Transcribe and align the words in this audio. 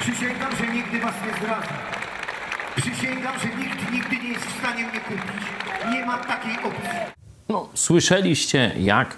Przysięgam, 0.00 0.56
że 0.56 0.66
nigdy 0.66 1.00
was 1.00 1.14
nie 1.26 1.38
zdradzę. 1.38 1.68
Przysięgam, 2.76 3.32
że 3.40 3.48
nikt 3.48 3.92
nigdy 3.92 4.16
nie 4.16 4.28
jest 4.28 4.46
w 4.46 4.58
stanie 4.58 4.84
mnie 4.84 5.00
kupić. 5.00 5.42
Nie 5.92 6.06
ma 6.06 6.18
takiej 6.18 6.52
opcji. 6.52 6.98
No, 7.48 7.68
słyszeliście, 7.74 8.70
jak 8.78 9.16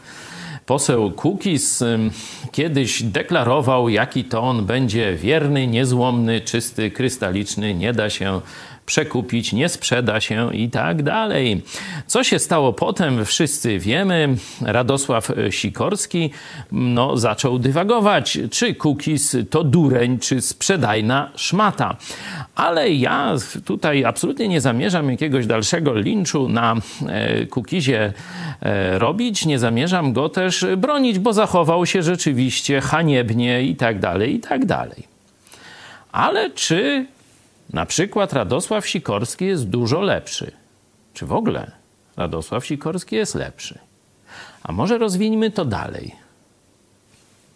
poseł 0.67 1.11
Kukis 1.11 1.85
kiedyś 2.53 3.03
deklarował, 3.03 3.89
jaki 3.89 4.25
to 4.25 4.43
on 4.43 4.67
będzie 4.67 5.17
wierny, 5.17 5.67
niezłomny, 5.67 6.41
czysty, 6.41 6.91
krystaliczny, 6.91 7.75
nie 7.75 7.93
da 7.93 8.11
się 8.11 8.41
przekupić, 8.93 9.53
nie 9.53 9.69
sprzeda 9.69 10.21
się 10.21 10.55
i 10.55 10.71
tak 10.71 11.03
dalej. 11.03 11.63
Co 12.07 12.25
się 12.25 12.39
stało 12.39 12.73
potem, 12.73 13.25
wszyscy 13.25 13.79
wiemy. 13.79 14.37
Radosław 14.61 15.31
Sikorski 15.51 16.31
no, 16.73 17.17
zaczął 17.17 17.59
dywagować, 17.59 18.39
czy 18.51 18.75
Kukis 18.75 19.37
to 19.51 19.65
dureń, 19.65 20.19
czy 20.19 20.41
sprzedajna 20.41 21.31
szmata. 21.37 21.97
Ale 22.55 22.91
ja 22.91 23.35
tutaj 23.65 24.05
absolutnie 24.05 24.49
nie 24.49 24.61
zamierzam 24.61 25.11
jakiegoś 25.11 25.47
dalszego 25.47 25.95
linczu 25.95 26.49
na 26.49 26.75
e, 27.09 27.47
Kukizie 27.47 28.13
e, 28.61 28.99
robić. 28.99 29.47
Nie 29.47 29.59
zamierzam 29.59 30.13
go 30.13 30.29
też 30.29 30.67
bronić, 30.77 31.19
bo 31.19 31.33
zachował 31.33 31.87
się 31.87 32.03
rzeczywiście 32.03 32.81
haniebnie 32.81 33.63
i 33.63 33.77
tak 33.77 34.01
dalej, 34.01 34.35
i 34.35 34.41
tak 34.41 34.65
dalej. 34.65 35.05
Ale 36.13 36.51
czy 36.51 37.07
na 37.73 37.87
przykład 37.87 38.33
Radosław 38.33 38.89
Sikorski 38.89 39.45
jest 39.47 39.69
dużo 39.69 40.01
lepszy? 40.01 40.53
Czy 41.15 41.27
w 41.27 41.33
ogóle 41.33 41.71
Radosław 42.17 42.67
Sikorski 42.67 43.17
jest 43.17 43.35
lepszy? 43.35 43.79
A 44.63 44.73
może 44.73 44.99
rozwiniemy 44.99 45.51
to 45.51 45.65
dalej. 45.65 46.17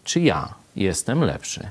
Czy 0.05 0.21
ja 0.21 0.55
jestem 0.77 1.25
lepszy? 1.25 1.71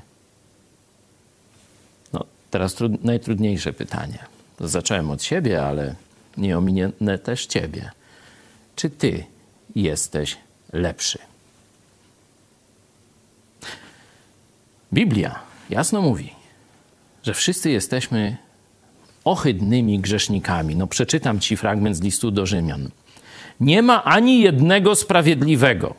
No, 2.12 2.24
teraz 2.50 2.74
trud- 2.74 3.04
najtrudniejsze 3.04 3.72
pytanie. 3.72 4.18
Zacząłem 4.60 5.10
od 5.10 5.22
siebie, 5.22 5.66
ale 5.66 5.94
nie 6.36 6.58
ominę 6.58 7.18
też 7.22 7.46
ciebie. 7.46 7.90
Czy 8.76 8.90
ty 8.90 9.24
jesteś 9.74 10.36
lepszy? 10.72 11.18
Biblia 14.92 15.38
jasno 15.70 16.02
mówi, 16.02 16.34
że 17.26 17.34
wszyscy 17.34 17.70
jesteśmy 17.70 18.36
ohydnymi 19.24 19.98
grzesznikami. 19.98 20.76
No 20.76 20.86
przeczytam 20.86 21.40
ci 21.40 21.56
fragment 21.56 21.96
z 21.96 22.02
listu 22.02 22.30
do 22.30 22.46
Rzymian. 22.46 22.90
Nie 23.60 23.82
ma 23.82 24.04
ani 24.04 24.40
jednego 24.40 24.94
sprawiedliwego. 24.94 25.94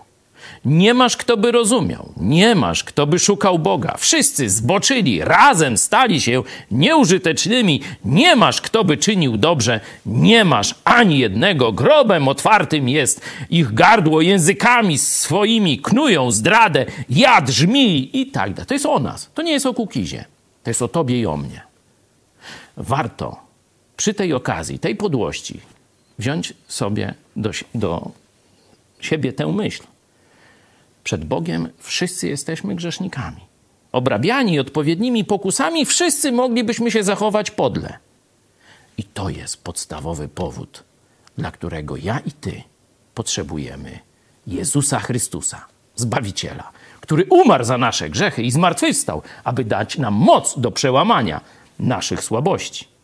Nie 0.65 0.93
masz, 0.93 1.17
kto 1.17 1.37
by 1.37 1.51
rozumiał. 1.51 2.13
Nie 2.17 2.55
masz, 2.55 2.83
kto 2.83 3.07
by 3.07 3.19
szukał 3.19 3.59
Boga. 3.59 3.95
Wszyscy 3.97 4.49
zboczyli, 4.49 5.21
razem 5.21 5.77
stali 5.77 6.21
się 6.21 6.43
nieużytecznymi. 6.71 7.81
Nie 8.05 8.35
masz, 8.35 8.61
kto 8.61 8.83
by 8.83 8.97
czynił 8.97 9.37
dobrze. 9.37 9.79
Nie 10.05 10.45
masz 10.45 10.75
ani 10.83 11.19
jednego. 11.19 11.71
Grobem 11.71 12.27
otwartym 12.27 12.89
jest 12.89 13.21
ich 13.49 13.73
gardło, 13.73 14.21
językami 14.21 14.97
swoimi 14.97 15.79
knują 15.79 16.31
zdradę, 16.31 16.85
jad, 17.09 17.49
żmij 17.49 18.09
i 18.13 18.27
tak 18.27 18.53
dalej. 18.53 18.67
To 18.67 18.73
jest 18.73 18.85
o 18.85 18.99
nas. 18.99 19.29
To 19.33 19.41
nie 19.41 19.51
jest 19.51 19.65
o 19.65 19.73
Kukizie. 19.73 20.25
To 20.67 20.69
jest 20.69 20.81
o 20.81 20.87
tobie 20.87 21.19
i 21.19 21.25
o 21.25 21.37
mnie. 21.37 21.61
Warto 22.77 23.39
przy 23.97 24.13
tej 24.13 24.33
okazji, 24.33 24.79
tej 24.79 24.95
podłości, 24.95 25.61
wziąć 26.19 26.53
sobie 26.67 27.13
do, 27.35 27.51
do 27.75 28.11
siebie 28.99 29.33
tę 29.33 29.47
myśl. 29.47 29.83
Przed 31.03 31.25
Bogiem 31.25 31.69
wszyscy 31.77 32.27
jesteśmy 32.27 32.75
grzesznikami. 32.75 33.41
Obrabiani 33.91 34.59
odpowiednimi 34.59 35.25
pokusami, 35.25 35.85
wszyscy 35.85 36.31
moglibyśmy 36.31 36.91
się 36.91 37.03
zachować 37.03 37.51
podle. 37.51 37.97
I 38.97 39.03
to 39.03 39.29
jest 39.29 39.63
podstawowy 39.63 40.27
powód, 40.27 40.83
dla 41.37 41.51
którego 41.51 41.97
ja 41.97 42.19
i 42.19 42.31
ty 42.31 42.63
potrzebujemy 43.13 43.99
Jezusa 44.47 44.99
Chrystusa, 44.99 45.65
Zbawiciela, 45.95 46.71
który 47.07 47.25
umarł 47.29 47.63
za 47.63 47.77
nasze 47.77 48.09
grzechy 48.09 48.43
i 48.43 48.51
zmartwychwstał, 48.51 49.21
aby 49.43 49.63
dać 49.63 49.97
nam 49.97 50.13
moc 50.13 50.59
do 50.59 50.71
przełamania 50.71 51.41
naszych 51.79 52.23
słabości. 52.23 52.96